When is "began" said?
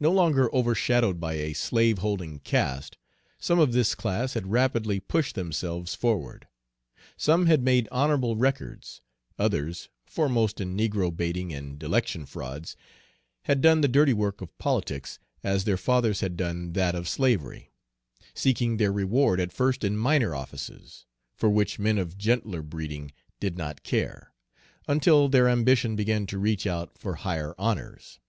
25.96-26.24